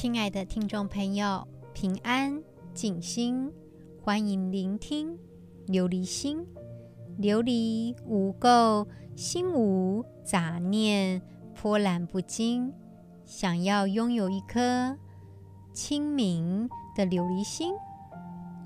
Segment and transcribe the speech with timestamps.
[0.00, 1.44] 亲爱的听众朋友，
[1.74, 2.40] 平安
[2.72, 3.52] 静心，
[4.00, 5.18] 欢迎聆听
[5.66, 6.46] 琉璃心。
[7.18, 8.86] 琉璃无垢，
[9.16, 11.20] 心无杂念，
[11.52, 12.72] 波澜不惊。
[13.24, 14.96] 想要拥有一颗
[15.72, 17.74] 清明的琉璃心，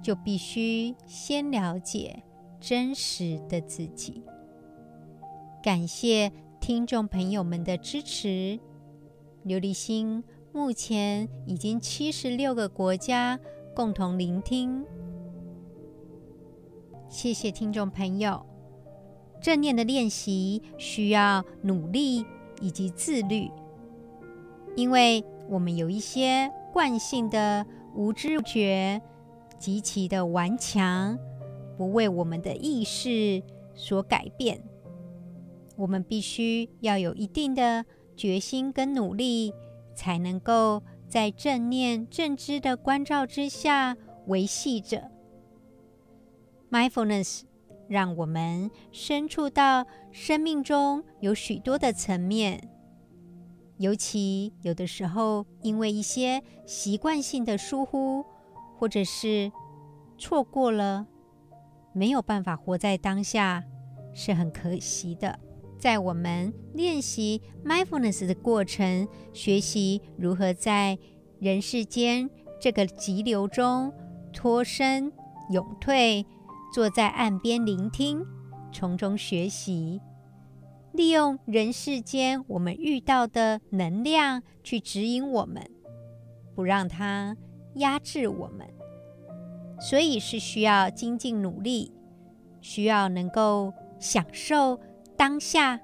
[0.02, 2.22] 就必须先了解
[2.60, 4.22] 真实的自己。
[5.62, 6.30] 感谢
[6.60, 8.60] 听众朋友们的支持，
[9.46, 10.22] 琉璃心。
[10.54, 13.40] 目前已经七十六个国家
[13.74, 14.84] 共同聆听，
[17.08, 18.44] 谢谢听众朋友。
[19.40, 22.26] 正念的练习需要努力
[22.60, 23.50] 以及自律，
[24.76, 29.00] 因为我们有一些惯性的无知觉
[29.58, 31.18] 极其的顽强，
[31.78, 33.42] 不为我们的意识
[33.74, 34.62] 所改变。
[35.76, 39.54] 我们必须要有一定的决心跟努力。
[39.94, 45.10] 才能够在正念正知的关照之下维系着
[46.70, 47.42] mindfulness，
[47.88, 52.70] 让我们深处到生命中有许多的层面，
[53.76, 58.24] 尤其有的时候因为一些习惯性的疏忽，
[58.78, 59.52] 或者是
[60.16, 61.06] 错过了，
[61.92, 63.64] 没有办法活在当下，
[64.14, 65.38] 是很可惜的。
[65.82, 70.96] 在我们练习 mindfulness 的过程，学习如何在
[71.40, 72.30] 人世间
[72.60, 73.92] 这个急流中
[74.32, 75.12] 脱身、
[75.50, 76.24] 勇退，
[76.72, 78.24] 坐在岸边聆听，
[78.72, 80.00] 从中学习，
[80.92, 85.68] 利用人世间我们遇到的能量去指引我们，
[86.54, 87.36] 不让它
[87.74, 88.64] 压制我们。
[89.80, 91.90] 所以是需要精进努力，
[92.60, 94.78] 需要能够享受。
[95.22, 95.80] 当下，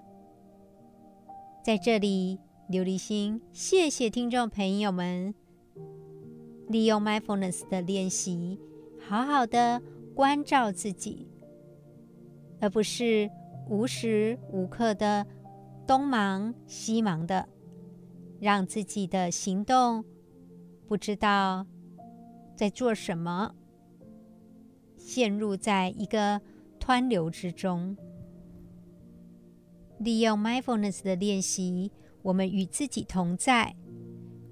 [1.63, 5.33] 在这里，琉璃心，谢谢听众朋友们，
[6.67, 8.59] 利用 mindfulness 的练习，
[8.99, 9.81] 好好的
[10.13, 11.29] 关照自己，
[12.61, 13.31] 而不是
[13.69, 15.25] 无时无刻的
[15.87, 17.49] 东忙西忙的，
[18.41, 20.05] 让自己的行动
[20.89, 21.65] 不知道
[22.57, 23.55] 在做什么，
[24.97, 26.41] 陷入在一个
[26.81, 27.97] 湍流之中。
[29.99, 31.91] 利用 mindfulness 的练习，
[32.23, 33.75] 我们与自己同在，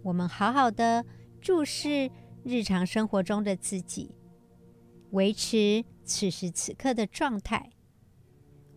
[0.03, 1.05] 我们好好的
[1.41, 2.11] 注视
[2.43, 4.11] 日常生活中的自己，
[5.11, 7.71] 维持此时此刻的状态。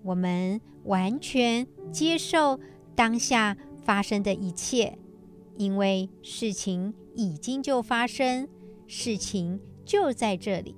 [0.03, 2.59] 我们完全接受
[2.95, 4.99] 当下发生的一切，
[5.57, 8.47] 因为事情已经就发生，
[8.85, 10.75] 事情就在这里。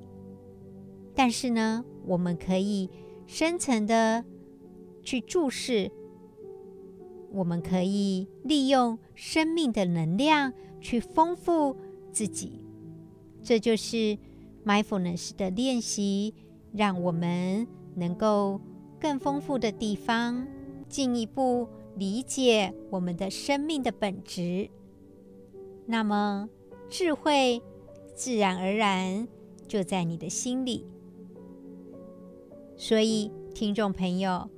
[1.13, 2.90] 但是呢，我们可以
[3.28, 4.23] 深层的。
[5.04, 5.92] 去注视，
[7.32, 11.76] 我们可以利用生命的能量去丰富
[12.12, 12.62] 自己，
[13.42, 14.18] 这就是
[14.66, 16.34] mindfulness 的练习，
[16.74, 18.60] 让我们能够
[19.00, 20.48] 更丰富的地方，
[20.88, 24.70] 进一步理解我们的生命的本质。
[25.86, 26.50] 那么，
[26.90, 27.62] 智慧
[28.14, 29.28] 自然而然
[29.68, 30.86] 就在你的心里。
[32.78, 34.50] 所以，听众朋友。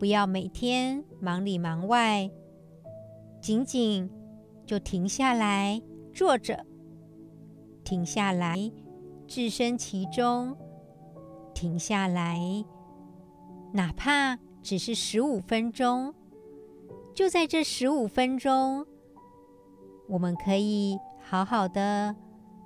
[0.00, 2.30] 不要每天忙里忙外，
[3.38, 4.10] 仅仅
[4.64, 5.82] 就停下来
[6.14, 6.64] 坐着，
[7.84, 8.72] 停下来
[9.26, 10.56] 置身其中，
[11.52, 12.64] 停下来，
[13.74, 16.14] 哪怕只是十五分钟，
[17.14, 18.86] 就在这十五分钟，
[20.08, 22.16] 我们可以好好的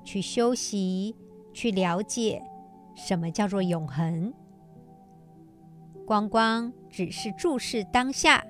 [0.04, 1.16] 去休息，
[1.52, 2.44] 去了解
[2.94, 4.32] 什么叫做永恒。
[6.06, 8.44] 光光只是注视当下，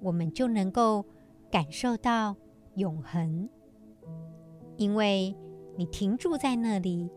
[0.00, 1.04] 我们就能够
[1.50, 2.34] 感受到
[2.76, 3.48] 永恒。
[4.76, 5.36] 因为
[5.76, 7.10] 你停住在那里，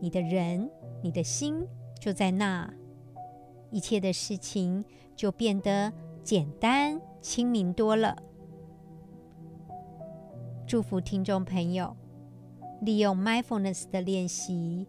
[0.00, 0.70] 你的人、
[1.02, 1.66] 你的心
[2.00, 2.72] 就在那，
[3.70, 4.84] 一切的事情
[5.16, 8.16] 就变得简单、清明多了。
[10.68, 11.96] 祝福听众朋友，
[12.80, 14.86] 利用 mindfulness 的练习，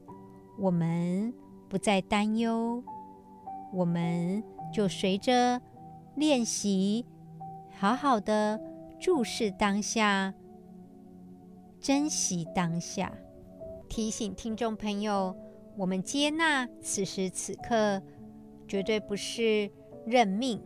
[0.59, 1.33] 我们
[1.67, 2.83] 不再担忧。
[3.75, 4.41] 我们
[4.73, 5.61] 就随着
[6.15, 7.05] 练习，
[7.77, 8.57] 好好的
[9.01, 10.33] 注视当下，
[11.81, 13.11] 珍惜当下。
[13.89, 15.35] 提醒听众朋友，
[15.75, 18.01] 我们接纳此时此刻，
[18.65, 19.69] 绝对不是
[20.05, 20.63] 认命，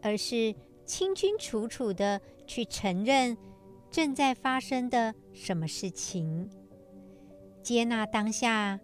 [0.00, 0.54] 而是
[0.86, 3.36] 清清楚楚的去承认
[3.90, 6.48] 正在发生的什么事情。
[7.62, 8.80] 接纳当下，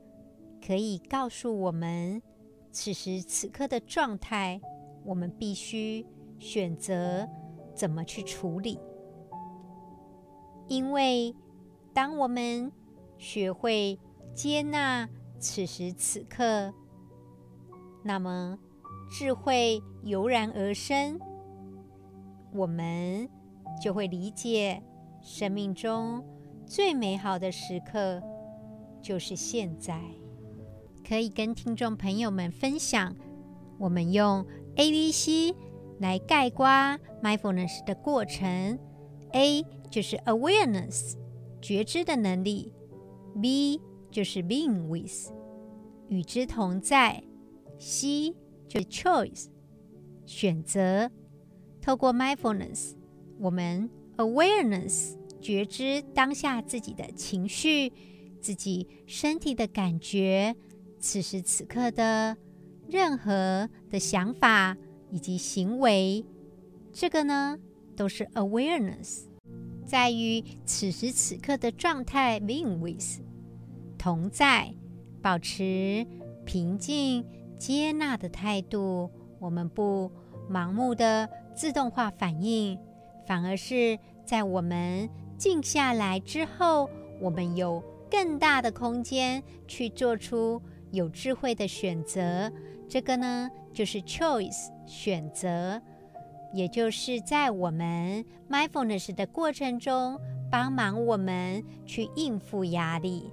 [0.64, 2.22] 可以告诉我们。
[2.70, 4.60] 此时此刻的状态，
[5.04, 6.06] 我们必须
[6.38, 7.28] 选择
[7.74, 8.78] 怎么去处理。
[10.68, 11.34] 因为
[11.94, 12.70] 当我们
[13.16, 13.98] 学会
[14.34, 16.72] 接纳此时此刻，
[18.04, 18.58] 那么
[19.10, 21.18] 智慧油然而生，
[22.52, 23.28] 我们
[23.82, 24.82] 就会理解
[25.22, 26.22] 生命中
[26.66, 28.22] 最美好的时刻
[29.00, 30.00] 就是现在。
[31.08, 33.16] 可以跟听众朋友们分享，
[33.78, 34.44] 我们用
[34.76, 35.55] A、B、C
[36.00, 36.66] 来概括
[37.22, 38.78] mindfulness 的过程。
[39.32, 41.14] A 就是 awareness，
[41.62, 42.75] 觉知的能力
[43.40, 45.32] ；B 就是 being with，
[46.08, 47.25] 与之同在
[47.78, 48.34] ；C
[48.69, 49.46] 就是 choice，
[50.26, 51.11] 选择。
[51.81, 52.93] 透过 mindfulness，
[53.38, 53.88] 我们
[54.19, 57.90] awareness 觉知当下自己的情绪、
[58.43, 60.54] 自己身体的感觉、
[60.98, 62.36] 此时此刻的
[62.88, 64.76] 任何的想法
[65.10, 66.24] 以及行为，
[66.92, 67.58] 这个呢，
[67.96, 69.24] 都是 awareness，
[69.86, 73.20] 在于此时此刻的状态 being with
[73.96, 74.74] 同在，
[75.22, 76.06] 保持
[76.44, 77.24] 平静
[77.58, 79.10] 接纳的态度。
[79.40, 80.10] 我们不
[80.50, 82.78] 盲目的自动化反应，
[83.26, 86.90] 反而是在我们静下来之后，
[87.20, 90.60] 我们有更大的空间去做出
[90.90, 92.50] 有智慧的选择。
[92.88, 95.81] 这个呢，就是 choice 选择。
[96.55, 100.19] 也就是在我们 mindfulness 的过程中，
[100.50, 103.31] 帮忙我们去应付压力。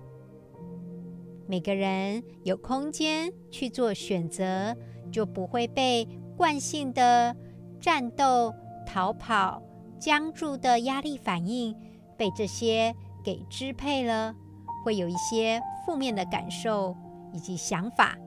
[1.48, 4.76] 每个人有空间去做选择，
[5.12, 6.06] 就不会被
[6.36, 7.34] 惯性的
[7.80, 8.54] 战斗、
[8.86, 9.64] 逃跑、
[9.98, 11.74] 僵住的压力反应
[12.18, 12.94] 被这些
[13.24, 14.36] 给支配了，
[14.84, 16.94] 会有一些负面的感受
[17.36, 18.18] 以及想法。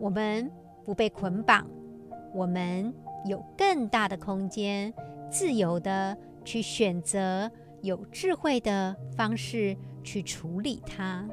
[0.00, 0.50] 我们
[0.84, 1.68] 不被捆绑，
[2.34, 2.92] 我们。
[3.24, 4.94] 有更大的空间，
[5.32, 7.50] 自由的去选择，
[7.82, 11.28] 有智慧的方式去处理它。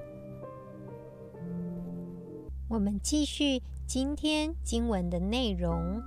[2.67, 6.01] 我们继续今天经文的内容：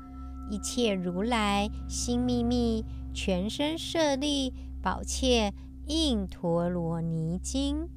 [0.50, 2.84] 一切如来心秘密，
[3.14, 4.52] 全身舍利，
[4.82, 5.54] 宝切
[5.86, 7.88] 印陀罗尼经，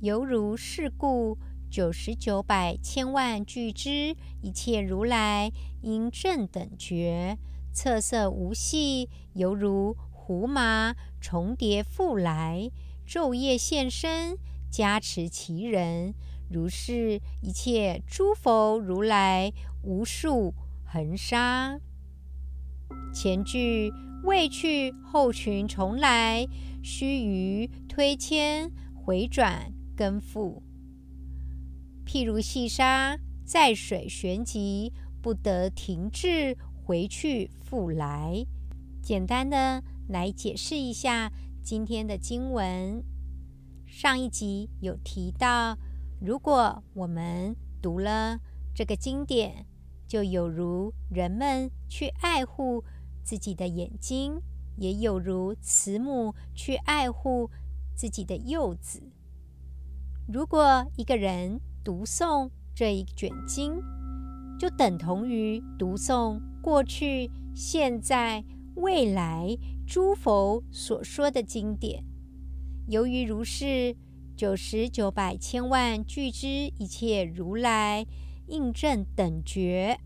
[0.00, 1.36] 犹如是故。
[1.70, 5.52] 九十九百千万俱胝，一切如来
[5.82, 7.38] 应正等觉，
[7.72, 12.70] 侧色无系，犹如胡麻重叠复来，
[13.06, 14.36] 昼夜现身
[14.68, 16.14] 加持其人。
[16.50, 19.52] 如是一切诸佛如来
[19.84, 20.52] 无数
[20.84, 21.78] 恒沙，
[23.14, 23.92] 前句
[24.24, 26.44] 未去，后群重来，
[26.82, 30.64] 须臾推迁回转更复。
[32.06, 34.92] 譬如细沙在水旋即，
[35.22, 38.46] 不得停滞，回去复来。
[39.02, 41.32] 简单的来解释一下
[41.62, 43.02] 今天的经文。
[43.86, 45.76] 上一集有提到，
[46.20, 48.40] 如果我们读了
[48.74, 49.66] 这个经典，
[50.06, 52.84] 就有如人们去爱护
[53.24, 54.40] 自己的眼睛，
[54.76, 57.50] 也有如慈母去爱护
[57.94, 59.02] 自己的幼子。
[60.26, 63.82] 如果一个人，读诵这一卷经，
[64.58, 68.44] 就等同于读诵过去、现在、
[68.74, 69.56] 未来
[69.86, 72.04] 诸佛所说的经典。
[72.88, 73.96] 由于如是，
[74.36, 78.06] 九十九百千万俱知一切如来
[78.48, 79.98] 印证等觉，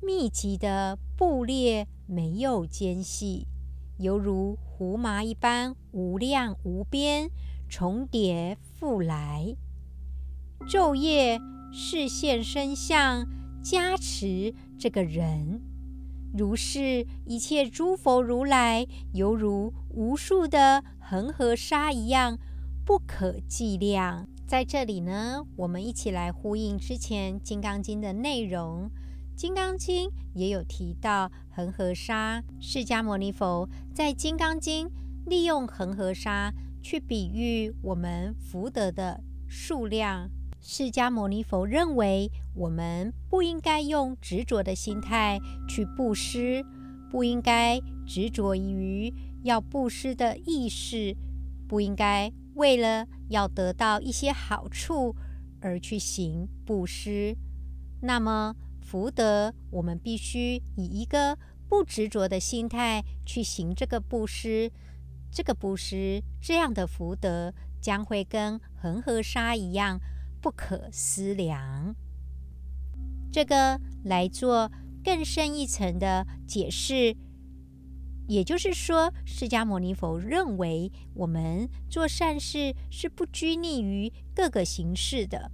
[0.00, 3.46] 密集的布列没有间隙，
[3.98, 7.30] 犹如胡麻一般无量无边，
[7.68, 9.56] 重叠复来。
[10.66, 11.40] 昼夜
[11.72, 13.26] 示现身相，
[13.62, 15.60] 加持这个人，
[16.32, 22.38] 如是一切诸佛如来，犹如无数的恒河沙一样，
[22.84, 24.26] 不可计量。
[24.46, 28.90] 在这里呢，我们一起来呼应之前《金刚经》的内容，
[29.38, 32.42] 《金刚经》也有提到恒河沙。
[32.60, 34.86] 释迦牟尼佛在《金刚经》
[35.26, 36.52] 利用恒河沙
[36.82, 40.30] 去比喻我们福德的数量。
[40.66, 46.64] 释迦牟尼佛认为，我们不应该用执着的心态去布施，
[47.10, 51.14] 不应该执着于要布施的意识，
[51.68, 55.14] 不应该为了要得到一些好处
[55.60, 57.36] 而去行布施。
[58.00, 61.36] 那么，福德我们必须以一个
[61.68, 64.72] 不执着的心态去行这个布施，
[65.30, 67.52] 这个布施这样的福德
[67.82, 70.00] 将会跟恒河沙一样。
[70.44, 71.96] 不可思量，
[73.32, 74.70] 这个来做
[75.02, 77.16] 更深一层的解释。
[78.28, 85.50] 也就是说，释迦牟尼佛认为我们做善事是不拘泥于各个形式的。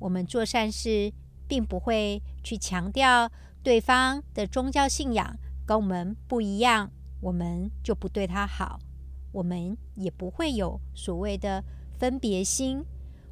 [0.00, 1.12] 我们做善事，
[1.46, 3.30] 并不会去强调
[3.62, 6.90] 对方的宗教信仰跟我们不一样，
[7.20, 8.80] 我们就不对他好。
[9.30, 11.62] 我们也不会有所谓的
[11.96, 12.84] 分别心。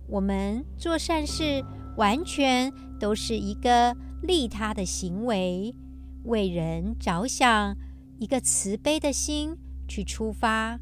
[0.06, 1.64] 我们做善事，
[1.96, 5.74] 完全都是一个利他的行为，
[6.24, 7.76] 为人着想。
[8.20, 9.58] 一个慈悲的心
[9.88, 10.78] 去出发，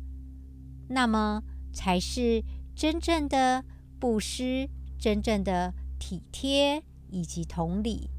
[0.89, 2.45] 那么才是
[2.77, 3.65] 真正的
[3.99, 8.11] 布施，真正的体贴以及同理。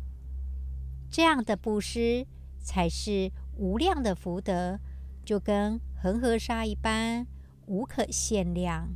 [1.11, 2.25] 这样的布施
[2.59, 4.79] 才是无量的福德，
[5.23, 7.27] 就跟恒河沙一般，
[7.67, 8.89] 无可限量。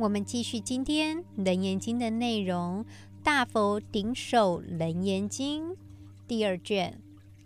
[0.00, 2.82] 我们继续今天《楞严经》的内容，
[3.22, 5.72] 《大佛顶首楞严经》
[6.26, 6.98] 第二卷，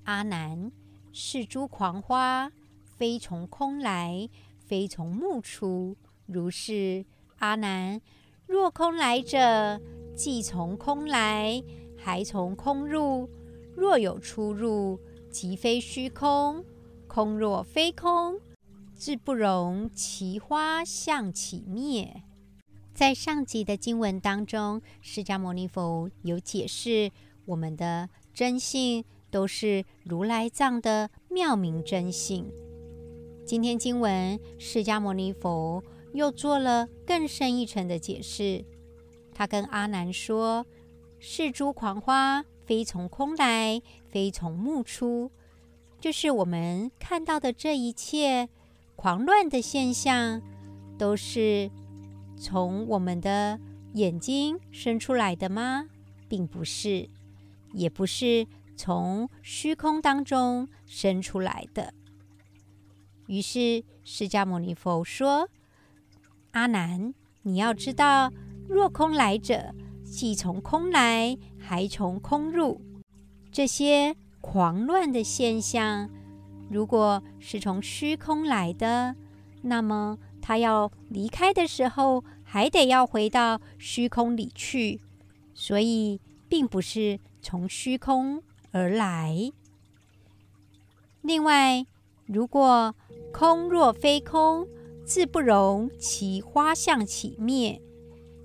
[0.04, 0.70] 阿难。
[1.12, 2.52] 是诸狂花，
[2.84, 4.28] 非从空来，
[4.60, 5.96] 非从木出。
[6.26, 7.04] 如是，
[7.38, 8.00] 阿难，
[8.46, 9.80] 若空来者，
[10.14, 11.60] 既从空来，
[11.96, 13.28] 还从空入。
[13.74, 16.64] 若有出入，即非虚空。
[17.08, 18.38] 空若非空，
[18.94, 22.22] 自不容其花相起灭。
[22.94, 27.10] 在上集的经文当中，释迦牟尼佛有解释
[27.44, 29.04] 我们的真性。
[29.34, 32.46] 都是如来藏的妙明真性。
[33.44, 35.82] 今天经文，释迦牟尼佛
[36.12, 38.64] 又做了更深一层的解释。
[39.34, 40.64] 他跟阿难说
[41.18, 45.32] ：“是诸狂花，非从空来，非从木出。”
[46.00, 48.48] 就是我们看到的这一切
[48.94, 50.40] 狂乱的现象，
[50.96, 51.68] 都是
[52.36, 53.58] 从我们的
[53.94, 55.86] 眼睛生出来的吗？
[56.28, 57.08] 并不是，
[57.72, 58.46] 也不是。
[58.76, 61.94] 从虚空当中生出来的。
[63.28, 65.48] 于是释迦牟尼佛说
[66.50, 68.32] ：“阿难，你要知道，
[68.68, 69.72] 若空来者，
[70.02, 72.80] 既从空来，还从空入。
[73.52, 76.10] 这些狂乱的现象，
[76.68, 79.14] 如果是从虚空来的，
[79.62, 85.00] 那么他要离开的时候，还得要回到虚空里去。
[85.54, 86.20] 所以，
[86.50, 88.42] 并不是从虚空。”
[88.76, 89.52] 而来。
[91.22, 91.86] 另外，
[92.26, 92.94] 如果
[93.32, 94.66] 空若非空，
[95.06, 97.80] 自不容其花相起灭。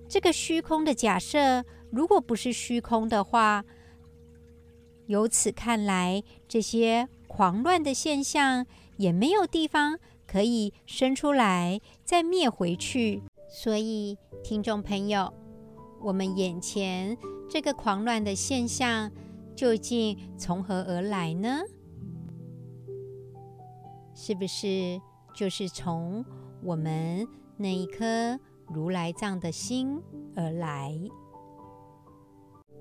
[0.08, 3.66] 这个虚空的假设，如果不是虚空的话，
[5.08, 9.98] 由此看来，这些狂乱的现象也没有地方
[10.30, 13.24] 可以生出来再灭回去。
[13.48, 15.34] 所以，听众朋友，
[16.02, 17.18] 我们眼前
[17.50, 19.12] 这个狂乱的现象。
[19.56, 21.60] 究竟从何而来呢？
[24.14, 25.02] 是不是
[25.36, 26.24] 就是从
[26.64, 30.02] 我们那一颗如来藏的心
[30.34, 30.98] 而来？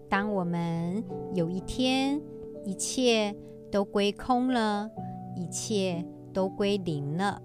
[0.09, 1.03] 当我们
[1.35, 2.23] 有一天
[2.65, 3.35] 一切
[3.73, 4.89] 都归空了，
[5.35, 6.07] 一切
[6.39, 7.43] 都归零了，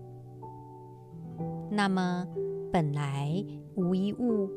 [1.71, 2.27] 那么
[2.71, 4.47] 本来无一物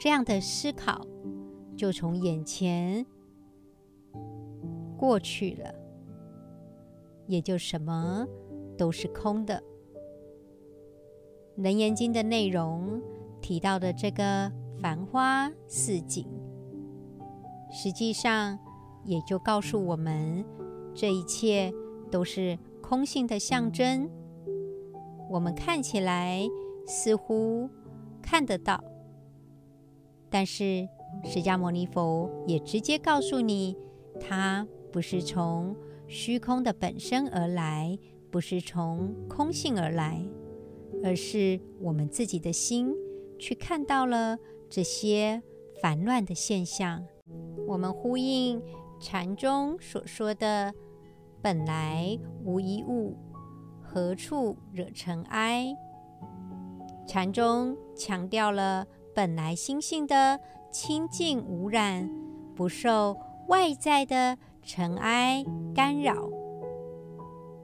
[0.00, 1.06] 这样的思考
[1.76, 3.06] 就从眼前。
[4.98, 5.72] 过去了，
[7.28, 8.26] 也就什么
[8.76, 9.62] 都是空的。
[11.62, 13.00] 《楞严经》的内容
[13.40, 14.50] 提到的这个
[14.82, 16.26] 繁花似锦，
[17.70, 18.58] 实际上
[19.04, 20.44] 也就告诉我们，
[20.92, 21.72] 这一切
[22.10, 24.10] 都是空性的象征。
[25.30, 26.46] 我们看起来
[26.86, 27.66] 似乎
[28.20, 28.84] 看得到，
[30.28, 30.86] 但是
[31.24, 33.74] 释迦牟尼佛也直接告诉你，
[34.20, 34.66] 它。
[34.92, 35.74] 不是从
[36.06, 37.98] 虚空的本身而来，
[38.30, 40.24] 不是从空性而来，
[41.02, 42.94] 而是我们自己的心
[43.36, 44.38] 去看到了
[44.70, 45.42] 这些
[45.82, 47.04] 烦乱的现象。
[47.66, 48.62] 我们呼应
[49.00, 50.72] 禅中所说的
[51.44, 53.18] “本来无一物，
[53.82, 55.76] 何处惹尘埃”。
[57.06, 60.40] 禅中强调了本来心性的
[60.72, 62.10] 清净无染，
[62.56, 63.14] 不受
[63.48, 64.38] 外在的。
[64.66, 66.30] 尘埃干扰，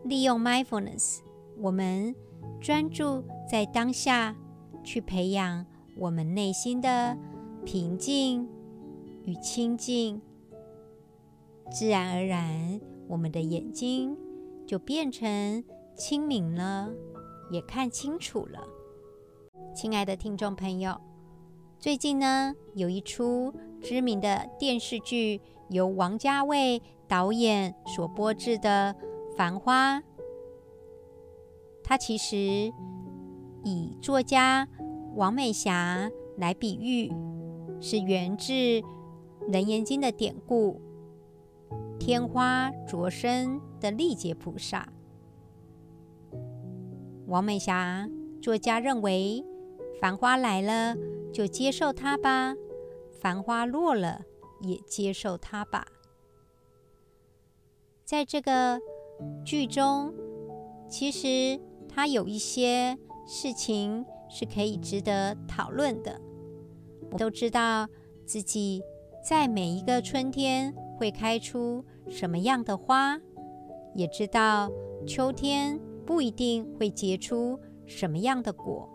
[0.05, 1.21] 利用 mindfulness，
[1.57, 2.15] 我们
[2.61, 4.37] 专注在当下，
[4.85, 5.65] 去培养
[5.97, 7.17] 我们内心的
[7.65, 8.47] 平静
[9.25, 10.21] 与清净，
[11.73, 12.79] 自然而然，
[13.11, 14.17] 我们的眼睛
[14.67, 15.65] 就变成
[15.97, 16.89] 清明了，
[17.51, 18.61] 也看清楚了。
[19.75, 20.97] 亲爱的听众朋友，
[21.79, 23.53] 最近呢，有一出
[23.83, 25.41] 知名的电视剧。
[25.71, 28.93] 由王家卫导演所播制的
[29.37, 30.01] 《繁花》，
[31.85, 32.73] 它其实
[33.63, 34.67] 以作家
[35.15, 37.13] 王美霞来比喻，
[37.81, 38.53] 是源自
[39.47, 40.81] 《楞严经》的典故
[41.99, 44.89] “天花着身”的历劫菩萨。
[47.27, 48.09] 王美霞
[48.43, 49.45] 作家认为，
[50.01, 50.97] 繁花来了
[51.33, 52.55] 就接受它吧，
[53.21, 54.23] 繁花落了
[54.63, 55.87] 也接受它吧。
[58.05, 58.81] 在这个
[59.45, 60.13] 剧中，
[60.89, 66.21] 其实它有一些事情是可以值得讨论的。
[67.13, 67.87] 我都知道
[68.27, 68.83] 自己
[69.25, 73.19] 在每一个春天会开出什么样的花，
[73.95, 74.71] 也知道
[75.07, 78.87] 秋天不一定会结出什么样的果，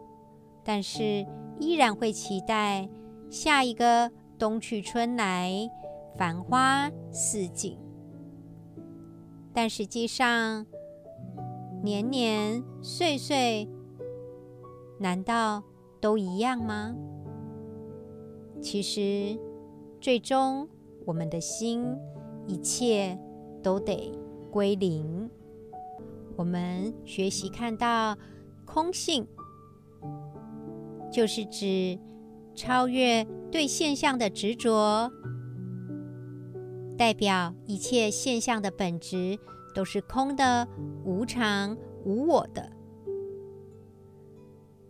[0.64, 1.26] 但是
[1.60, 2.88] 依然会期待
[3.32, 5.68] 下一个冬去春来，
[6.16, 7.76] 繁花似锦。
[9.52, 10.64] 但实际上，
[11.82, 13.68] 年年岁岁，
[15.00, 15.64] 难道
[16.00, 16.96] 都一样吗？
[18.62, 19.40] 其实，
[20.00, 20.70] 最终
[21.06, 21.86] 我们的心，
[22.48, 23.18] 一切
[23.64, 24.12] 都得
[24.52, 25.30] 归零。
[26.36, 28.18] 我们学习看到
[28.66, 29.26] 空性，
[31.12, 31.98] 就是指
[32.54, 35.12] 超越对现象的执着。
[36.98, 39.38] 代表一切现象的本质
[39.76, 40.68] 都是空的、
[41.04, 42.72] 无常、无我的，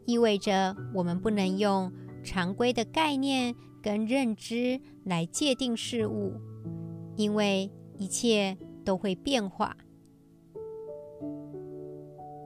[0.06, 1.92] 意味着我们不能用
[2.24, 6.34] 常规的概念跟认知来界定事物，
[7.16, 9.78] 因为一切都会变化。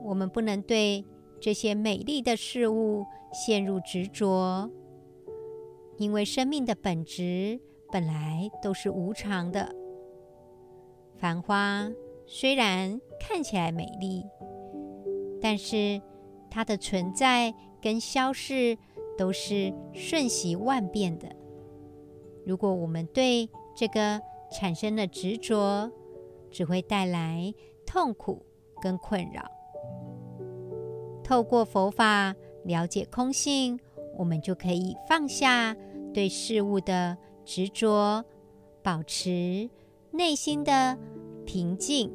[0.04, 1.04] 我们不能对
[1.40, 4.70] 这些美丽的事物陷入执着，
[5.98, 7.60] 因为生命的本质。
[7.92, 9.74] 本来都是无常的。
[11.16, 11.90] 繁花
[12.24, 14.22] 虽然看起来美丽，
[15.40, 16.00] 但是
[16.48, 17.52] 它的存在
[17.82, 18.78] 跟消逝
[19.18, 21.28] 都是瞬息万变的。
[22.50, 25.88] 如果我们对这个产生了执着，
[26.50, 27.54] 只会带来
[27.86, 28.44] 痛苦
[28.82, 29.48] 跟困扰。
[31.22, 32.34] 透过佛法
[32.64, 33.78] 了解空性，
[34.18, 35.76] 我们就可以放下
[36.12, 37.16] 对事物的。
[37.44, 38.24] 执着，
[38.82, 39.70] 保持
[40.10, 40.98] 内心的
[41.44, 42.12] 平静，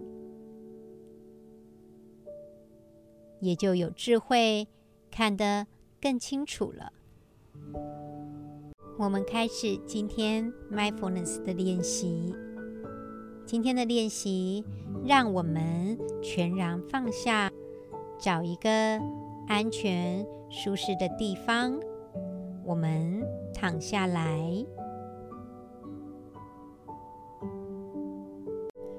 [3.40, 4.68] 也就有智慧，
[5.10, 5.66] 看得
[6.02, 6.92] 更清楚了。
[8.98, 12.34] 我们开始今天 mindfulness 的练习。
[13.46, 14.64] 今天的练习，
[15.06, 17.52] 让我们全然放下，
[18.18, 18.70] 找一个
[19.48, 21.78] 安全、舒适的地方，
[22.64, 23.22] 我们
[23.54, 24.66] 躺下来。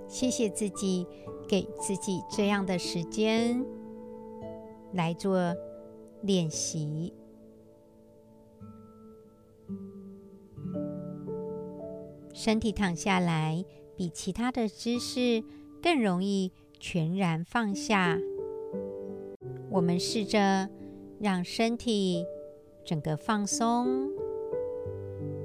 [0.07, 1.07] 谢谢自己，
[1.49, 3.65] 给自己这样的时间
[4.93, 5.57] 来做
[6.21, 7.15] 练习。
[12.37, 13.65] 身体躺下来，
[13.97, 15.43] 比其他的姿势
[15.83, 18.19] 更容易全然放下。
[19.71, 20.69] 我们试着
[21.19, 22.27] 让身体
[22.85, 24.11] 整个放松，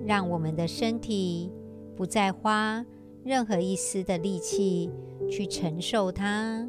[0.05, 1.49] 让我们的身体
[1.95, 2.85] 不再花。
[3.23, 4.89] 任何一丝的力气
[5.29, 6.67] 去承受它，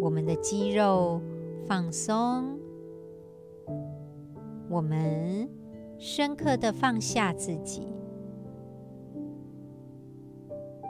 [0.00, 1.22] 我们的肌肉
[1.66, 2.58] 放松，
[4.68, 5.48] 我们
[6.06, 7.88] 深刻的放下自己，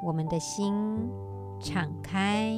[0.04, 0.74] 我们的心
[1.60, 2.52] 敞开。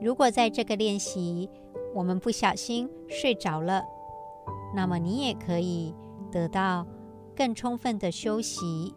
[0.00, 1.50] 如果在这个练习，
[1.96, 3.82] 我们不小心睡着了。
[4.76, 5.92] 那么你也可以
[6.30, 6.86] 得到
[7.34, 8.94] 更充分的休息。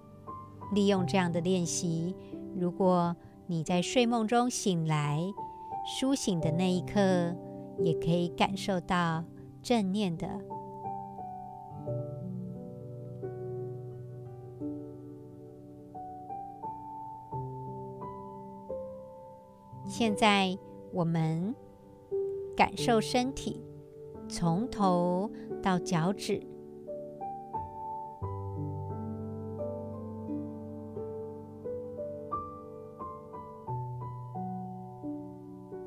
[0.72, 2.16] 利用这样的练习，
[2.56, 3.16] 如果
[3.48, 5.20] 你在睡梦中醒来，
[6.00, 7.36] 苏醒的那一刻，
[7.80, 9.24] 也可以感受到
[9.62, 10.28] 正念的。
[19.86, 20.58] 现在
[20.92, 21.56] 我们
[22.56, 23.64] 感受身体。
[24.30, 25.32] 从头
[25.64, 26.46] 到脚趾，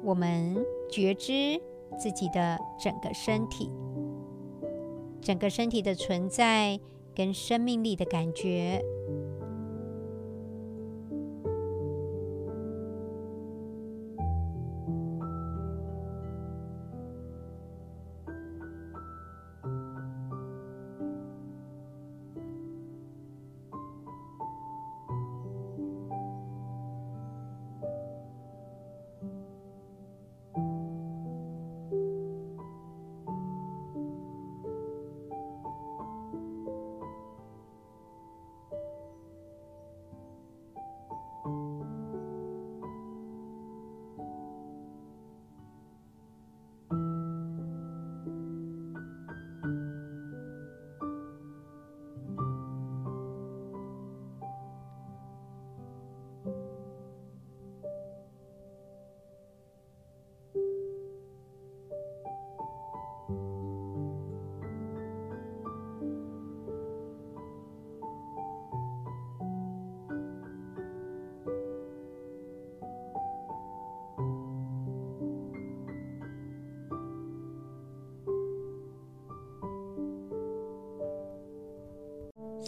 [0.03, 0.57] 我们
[0.91, 1.61] 觉知
[1.99, 3.71] 自己的整个身体，
[5.21, 6.79] 整个身体的存在
[7.15, 8.83] 跟生命力的感觉。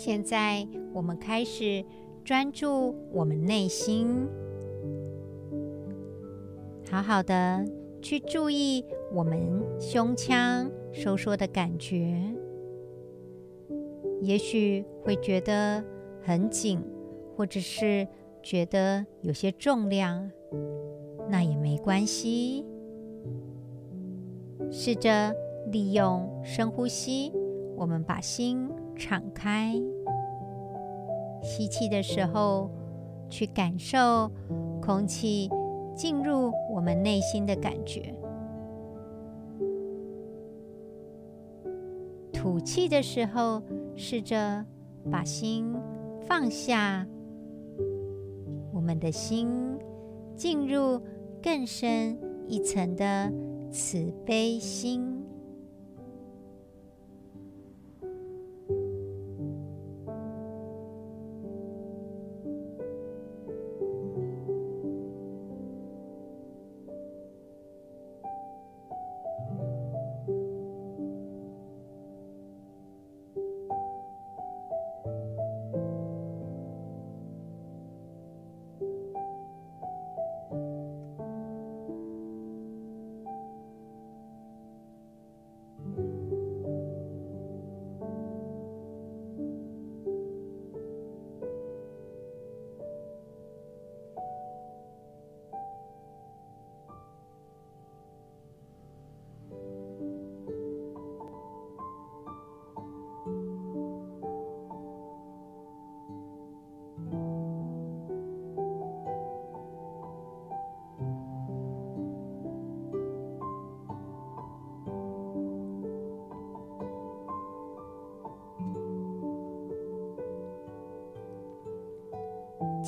[0.05, 1.85] 现在我们开始
[2.25, 4.27] 专注我们内心，
[6.91, 7.65] 好好的
[8.01, 8.85] 去注意
[9.15, 12.21] 我们胸腔收缩的感觉。
[14.21, 15.85] 也许会觉得
[16.21, 16.83] 很紧，
[17.37, 18.09] 或者是
[18.43, 20.29] 觉得有些重量，
[21.31, 22.67] 那也没关系。
[24.69, 25.33] 试着
[25.71, 27.33] 利用深呼吸，
[27.77, 29.75] 我们把心敞开。
[31.43, 32.71] 吸气的时候，
[33.29, 34.31] 去感受
[34.81, 35.51] 空气
[35.95, 38.15] 进入我们内心的感觉；
[42.33, 43.63] 吐气的时候，
[43.97, 44.65] 试着
[45.11, 45.75] 把心
[46.21, 47.07] 放下。
[48.73, 49.49] 我们的心
[50.37, 51.01] 进入
[51.43, 53.33] 更深一层的
[53.71, 55.22] 慈悲心。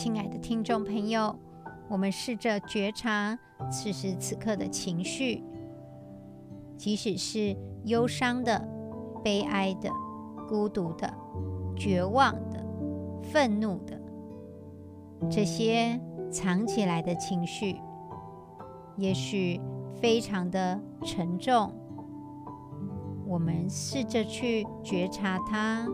[0.04, 1.34] 亲爱的听众朋友，
[1.88, 3.38] 我们试着觉察
[3.72, 5.42] 此时此刻的情绪，
[6.76, 8.68] 即使是忧伤的、
[9.24, 9.88] 悲哀的、
[10.46, 11.10] 孤独的、
[11.74, 12.62] 绝望的、
[13.22, 13.98] 愤怒的，
[15.30, 15.98] 这些
[16.30, 17.80] 藏起来的情绪，
[18.98, 19.58] 也许
[19.94, 21.72] 非常的沉重。
[23.26, 25.88] 我们试着去觉察它。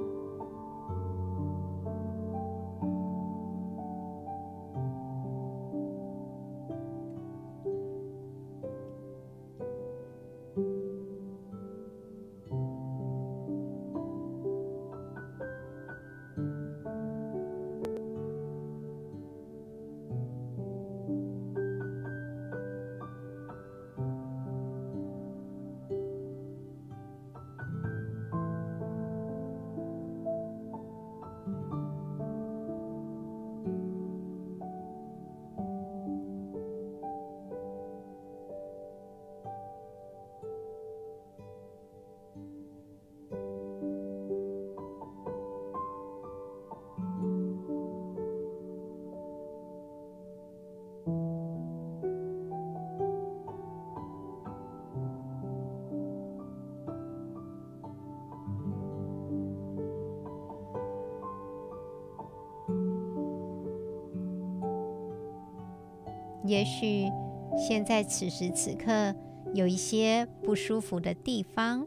[66.50, 67.08] 也许
[67.56, 69.14] 现在此时此刻
[69.54, 71.86] 有一些不舒服的地方，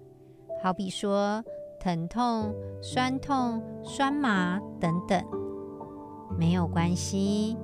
[0.64, 1.44] 好比说
[1.82, 5.22] 疼痛、酸痛、酸麻等等，
[6.40, 7.58] 没有关系。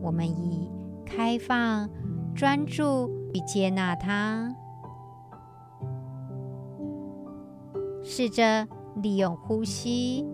[0.00, 0.70] 我们以
[1.04, 1.90] 开放、
[2.34, 4.56] 专注去接纳它，
[8.02, 8.66] 试着
[9.02, 10.24] 利用呼吸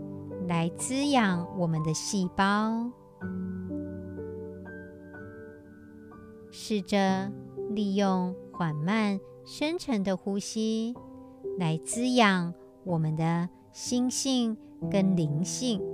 [0.46, 2.88] 来滋养我们的细胞。
[6.72, 7.30] 试着
[7.68, 10.94] 利用缓慢、深沉的呼吸
[11.58, 12.54] 来滋养
[12.84, 14.56] 我们的心性
[14.90, 15.91] 跟灵性。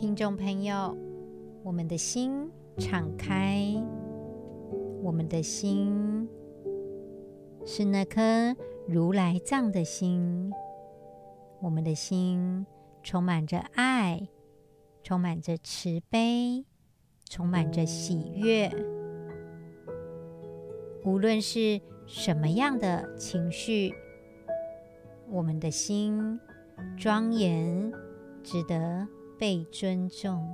[0.00, 0.96] 听众朋友，
[1.62, 3.62] 我们的心敞开，
[5.02, 6.26] 我们的心
[7.66, 8.56] 是那颗
[8.88, 10.50] 如来藏的心，
[11.60, 12.64] 我们的心
[13.02, 14.26] 充满着爱，
[15.02, 16.64] 充满着慈悲，
[17.28, 18.72] 充满着喜悦。
[21.04, 23.92] 无论是什么样的情绪，
[25.28, 26.40] 我们的心
[26.96, 27.92] 庄严，
[28.42, 29.06] 值得
[29.40, 30.46] 被尊重。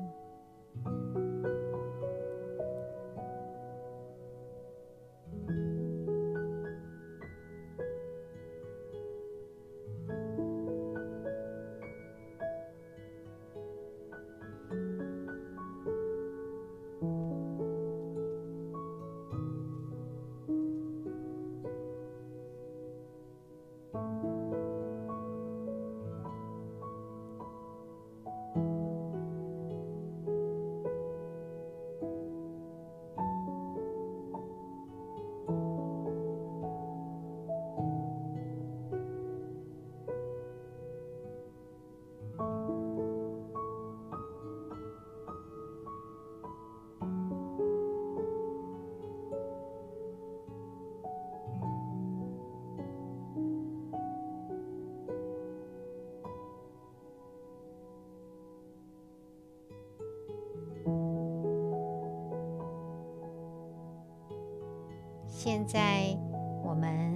[65.47, 66.19] 现在，
[66.65, 67.15] 我们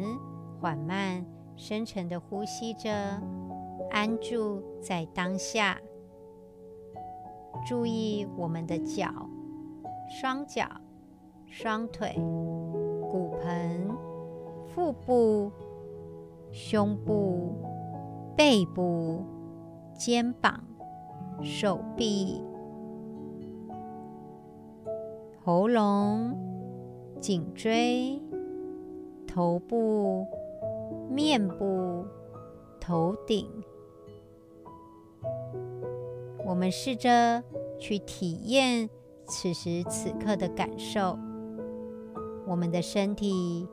[0.60, 2.88] 缓慢、深沉的呼吸着，
[3.90, 5.76] 安住在当下。
[7.66, 9.10] 注意我们的脚、
[10.08, 10.62] 双脚、
[11.44, 12.14] 双腿、
[13.10, 13.90] 骨盆、
[14.68, 15.50] 腹部、
[16.52, 17.56] 胸部、
[18.36, 19.24] 背部、
[19.98, 20.62] 肩膀、
[21.42, 22.40] 手臂、
[25.44, 26.49] 喉咙。
[27.20, 28.18] 颈椎、
[29.26, 30.26] 头部、
[31.10, 32.06] 面部、
[32.80, 33.46] 头顶，
[36.46, 37.44] 我们试着
[37.78, 38.88] 去体验
[39.26, 41.18] 此时此刻的感受。
[42.46, 43.68] 我们的身体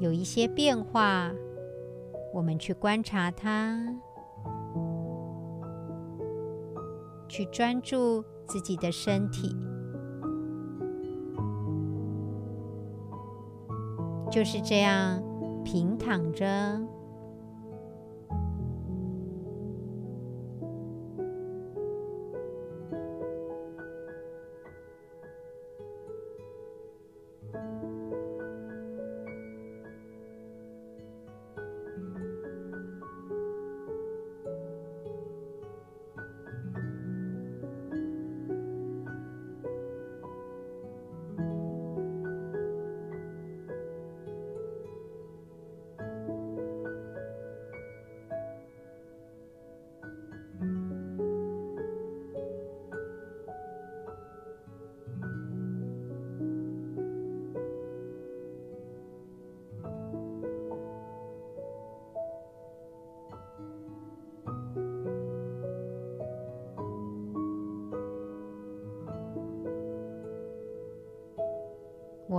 [0.00, 1.32] 有一些变化，
[2.34, 3.78] 我们去观察它，
[7.28, 9.56] 去专注自己的身体。
[14.30, 15.22] 就是这样
[15.64, 16.80] 平躺着。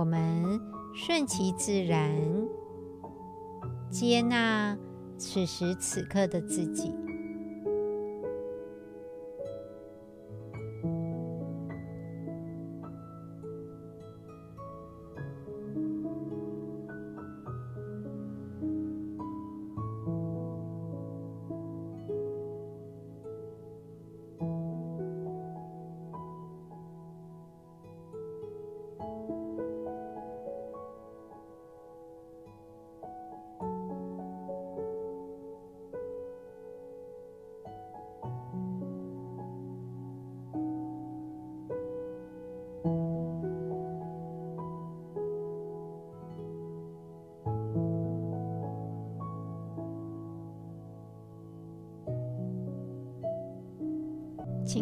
[0.00, 0.58] 我们
[0.94, 2.10] 顺其自然，
[3.90, 4.74] 接纳
[5.18, 6.90] 此时此刻的自己。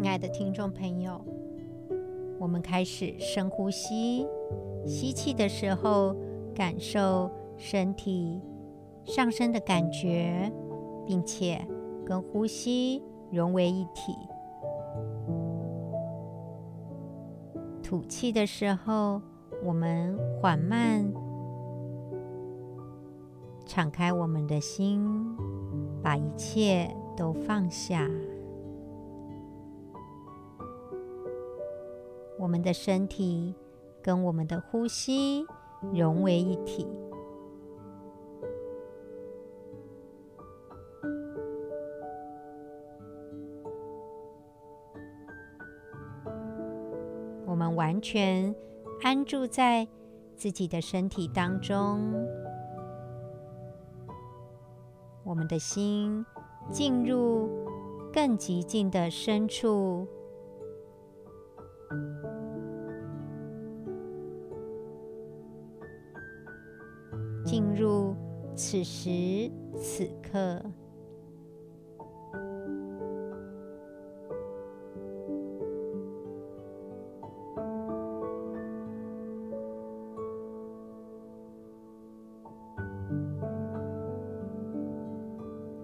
[0.00, 1.20] 亲爱的听众朋友，
[2.38, 4.24] 我们开始深呼吸。
[4.86, 6.14] 吸气的时候，
[6.54, 8.40] 感受身体
[9.02, 10.52] 上升的感觉，
[11.04, 11.66] 并且
[12.06, 14.14] 跟呼吸融为一体。
[17.82, 19.20] 吐气的时候，
[19.64, 21.12] 我们缓慢
[23.66, 25.04] 敞开我们的心，
[26.00, 28.08] 把一切都放下。
[32.48, 33.54] 我们的身体
[34.02, 35.44] 跟我们的呼吸
[35.92, 36.86] 融为一体。
[47.44, 48.54] 我们完全
[49.02, 49.86] 安住在
[50.34, 52.00] 自己的身体当中，
[55.22, 56.24] 我们的心
[56.70, 57.46] 进入
[58.10, 60.08] 更极静的深处，
[68.70, 69.50] 此时
[69.80, 70.62] 此刻。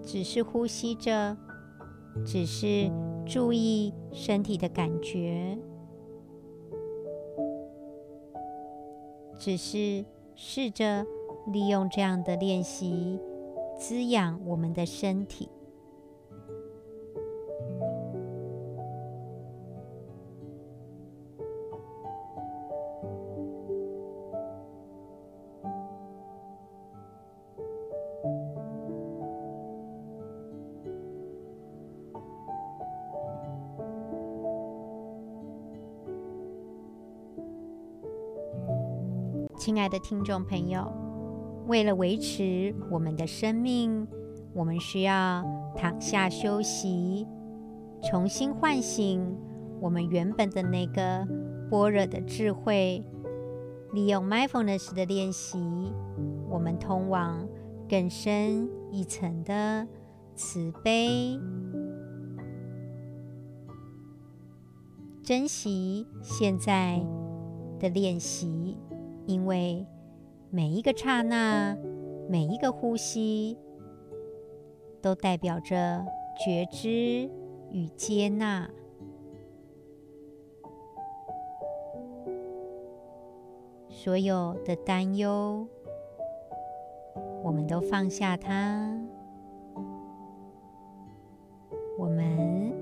[0.03, 1.35] 只是呼吸着，
[2.23, 2.91] 只是
[3.25, 5.59] 注意身体的感觉，
[9.39, 11.07] 只是试着
[11.47, 13.21] 利用这样的练习
[13.79, 15.49] 滋养我们的身体。
[39.57, 40.93] 亲爱的听众朋友，
[41.67, 44.07] 为了维持我们的生命，
[44.53, 45.45] 我们需要
[45.77, 47.27] 躺下休息，
[48.03, 49.37] 重新唤醒
[49.81, 51.27] 我们原本的那个
[51.71, 53.05] 般若的智慧。
[53.93, 55.59] 利用 mindfulness 的练习，
[56.51, 57.49] 我们通往
[57.89, 59.87] 更深一层的
[60.35, 61.39] 慈悲。
[65.23, 67.01] 珍惜现在
[67.79, 68.79] 的练习。
[69.27, 69.87] 因为
[70.55, 71.77] 每一个刹那，
[72.29, 73.59] 每一个呼吸，
[75.03, 76.07] 都代表着
[76.39, 77.29] 觉知
[77.73, 78.71] 与接纳。
[83.89, 85.67] 所有的担忧，
[87.43, 88.97] 我们都放下它。
[91.99, 92.73] 我们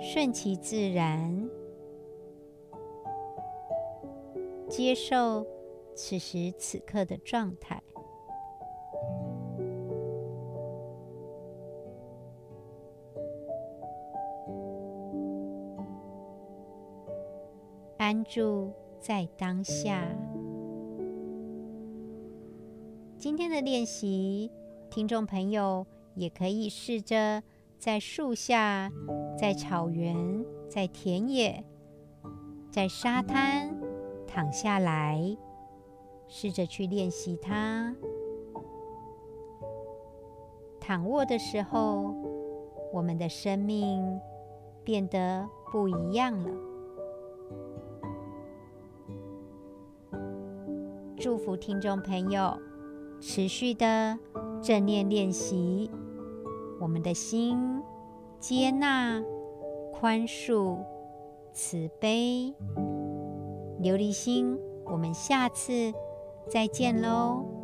[0.00, 1.48] 顺其自然，
[4.68, 5.46] 接受。
[6.00, 7.82] 此时此刻的状态，
[17.96, 20.08] 安住在当下。
[23.18, 24.52] 今天的练习，
[24.88, 27.42] 听众朋友也可以试着
[27.76, 28.88] 在树下、
[29.36, 30.16] 在草原、
[30.68, 31.64] 在田野、
[32.70, 33.76] 在沙滩
[34.28, 35.36] 躺下来。
[36.28, 37.94] 试着去练习它。
[40.78, 42.14] 躺卧的时候，
[42.92, 44.20] 我们的生命
[44.84, 46.50] 变得不一样了。
[51.16, 52.56] 祝福听众朋友
[53.20, 54.18] 持续的
[54.62, 55.90] 正念练习，
[56.80, 57.82] 我们的心
[58.38, 59.22] 接纳、
[59.92, 60.78] 宽恕、
[61.52, 62.54] 慈悲、
[63.82, 64.58] 琉璃心。
[64.84, 65.92] 我们下次。
[66.48, 67.57] 再见喽。